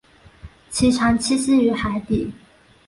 [0.71, 2.27] 其常栖息于海底。